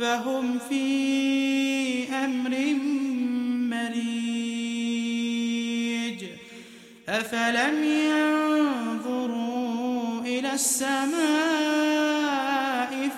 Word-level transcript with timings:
فهم 0.00 0.58
في 0.68 0.84
أمر 2.24 2.50
مريج. 3.70 4.00
أفلم 7.08 7.84
ينظروا 7.84 9.40
إلى 10.20 10.52
السماء 10.52 11.10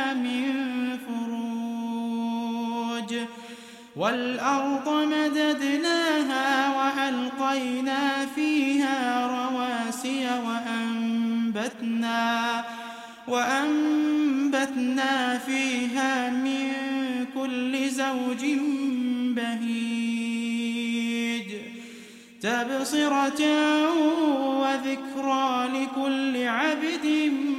والأرض 3.95 4.89
مددناها 4.89 6.77
وألقينا 6.77 8.25
فيها 8.35 9.27
رواسي 9.27 10.27
وأنبتنا 10.45 12.19
وأنبتنا 13.27 14.67
فيها 15.37 16.29
من 16.29 16.71
كل 17.35 17.89
زوج 17.89 18.45
بهيج 19.35 20.29
تبصرة 22.41 23.41
وذكرى 24.59 25.69
لكل 25.73 26.47
عبد 26.47 27.05
منيب 27.05 27.58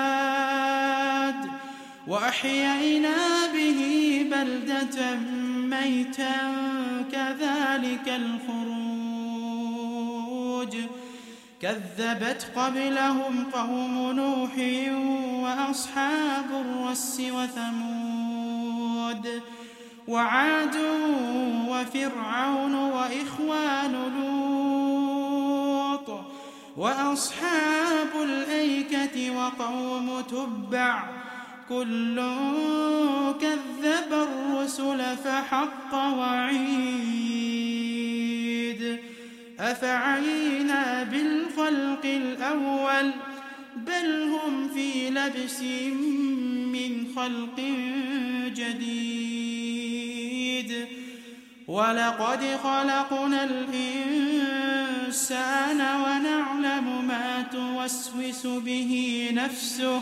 وأحيينا 2.11 3.17
به 3.53 3.81
بلدة 4.31 5.15
ميتا 5.55 6.35
كذلك 7.11 8.07
الخروج. 8.07 8.81
كذبت 11.61 12.51
قبلهم 12.55 13.45
قوم 13.53 14.11
نوح 14.11 14.51
وأصحاب 15.43 16.51
الرس 16.51 17.21
وثمود 17.31 18.61
وعاد 20.07 20.75
وفرعون 21.67 22.75
وإخوان 22.75 23.93
لوط 24.17 26.09
وأصحاب 26.77 28.09
الأيكة 28.23 29.37
وقوم 29.37 30.21
تبع 30.21 31.20
كل 31.71 32.15
كذب 33.41 34.11
الرسل 34.11 34.99
فحق 35.23 35.93
وعيد. 35.93 36.61
أفعينا 39.59 41.03
بالخلق 41.03 42.05
الأول 42.05 43.11
بل 43.75 44.21
هم 44.23 44.69
في 44.73 45.09
لبس 45.09 45.61
من 46.75 47.07
خلق 47.15 47.59
جديد. 48.55 49.51
ولقد 51.67 52.43
خلقنا 52.63 53.43
الإنسان 53.43 54.61
ونعلم 55.81 57.07
ما 57.07 57.45
توسوس 57.51 58.47
به 58.47 59.29
نفسه 59.33 60.01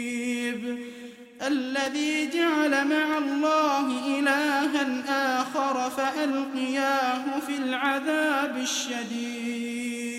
الذي 1.42 2.30
جعل 2.30 2.88
مع 2.88 3.18
الله 3.18 4.20
إلها 4.20 5.42
آخر 5.42 5.90
فألقياه 5.90 7.40
في 7.48 7.56
العذاب 7.56 8.58
الشديد. 8.58 10.10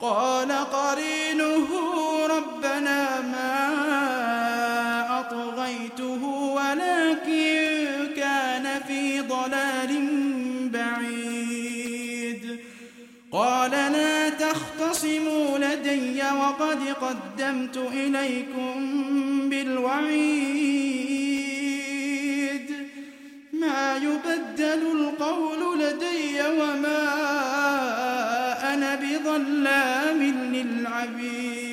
قال 0.00 0.52
قرينه 0.52 1.68
ربنا 2.26 3.15
أطغيته 5.26 6.24
ولكن 6.24 7.86
كان 8.16 8.80
في 8.88 9.20
ضلال 9.20 9.92
بعيد. 10.72 12.60
قال 13.32 13.70
لا 13.70 14.28
تختصموا 14.28 15.58
لدي 15.58 16.22
وقد 16.22 16.78
قدمت 17.00 17.76
إليكم 17.76 18.74
بالوعيد. 19.48 20.66
ما 23.52 23.96
يبدل 23.96 24.82
القول 24.92 25.80
لدي 25.80 26.42
وما 26.42 27.02
أنا 28.74 28.94
بظلام 28.94 30.22
للعبيد. 30.52 31.65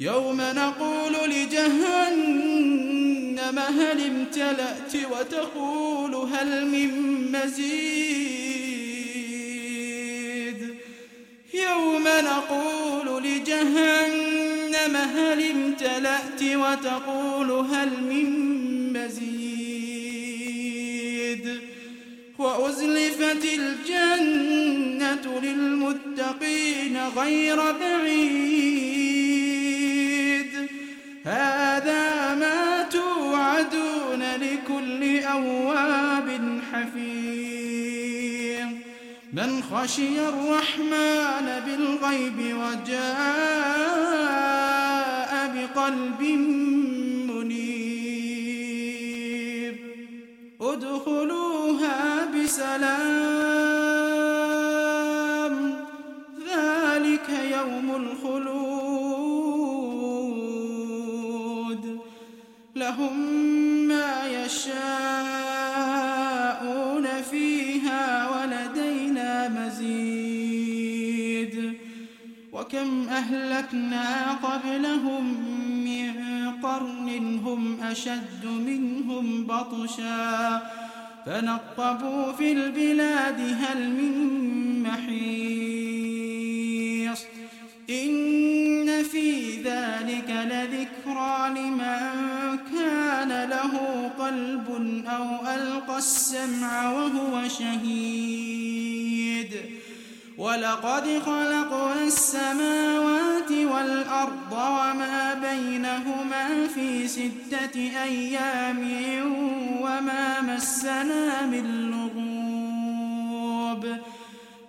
يوم 0.00 0.40
نقول 0.40 1.12
لجهنم 1.30 2.78
هل 3.58 4.06
امتلأت 4.06 4.96
وتقول 5.12 6.14
هل 6.14 6.66
من 6.66 6.90
مزيد؟ 7.32 7.70
يوم 11.54 12.04
نقول 12.04 13.22
لجهنم 13.22 14.96
هل 14.96 15.50
امتلأت 15.50 16.42
وتقول 16.42 17.50
هل 17.50 17.90
من 18.02 18.28
مزيد؟ 18.92 19.50
وأزلفت 22.38 23.44
الجنة 23.44 25.40
للمتقين 25.42 26.96
غير 27.16 27.72
بعيد. 27.72 28.79
لكل 35.00 35.24
أواب 35.24 36.60
حفيظ. 36.72 38.68
من 39.32 39.62
خشي 39.62 40.28
الرحمن 40.28 41.60
بالغيب 41.66 42.38
وجاء 42.38 43.00
بقلب 45.54 46.22
منيب. 47.30 47.70
ادخلوها 50.60 52.26
بسلام. 52.26 53.14
ذلك 56.48 57.28
يوم 57.52 57.88
الخلود. 57.96 58.60
لهم 62.76 63.59
يشاءون 64.50 64.82
فيها 67.30 68.28
ولدينا 68.30 69.48
مزيد. 69.48 70.94
وكم 72.52 73.08
أهلكنا 73.08 74.32
قبلهم 74.32 75.24
من 75.84 76.12
قرن 76.62 77.38
هم 77.44 77.80
أشد 77.82 78.44
منهم 78.44 79.46
بطشا. 79.46 80.62
فنقبوا 81.26 82.32
في 82.32 82.52
البلاد 82.52 83.40
هل 83.40 83.90
من 83.90 84.14
محيص. 84.82 85.20
إن 87.90 89.02
في 89.02 89.50
ذلك 89.62 90.30
لذكرى 90.30 91.48
لمن 91.48 92.58
كان 92.72 93.48
له 93.50 94.09
قلب 94.30 94.68
أو 95.06 95.26
ألقى 95.54 95.98
السمع 95.98 96.90
وهو 96.90 97.48
شهيد. 97.48 99.00
ولقد 100.38 101.22
خلقنا 101.26 102.04
السماوات 102.06 103.50
والأرض 103.50 104.52
وما 104.52 105.34
بينهما 105.34 106.66
في 106.74 107.08
ستة 107.08 107.76
أيام 108.02 108.78
وما 109.80 110.40
مسنا 110.40 111.46
من 111.46 111.90
لغوب. 111.90 113.86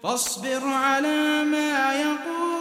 فاصبر 0.04 0.68
على 0.68 1.44
ما 1.44 1.94
يقولون 1.94 2.61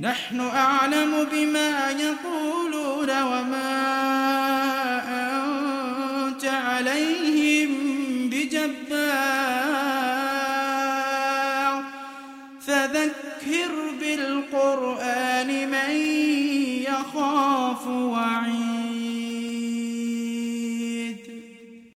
نحن 0.00 0.40
أعلم 0.40 1.26
بما 1.32 1.90
يقولون 1.90 3.10
وما 3.22 3.76
أنت 6.26 6.44
عليهم 6.44 7.70
بجبار. 8.30 9.05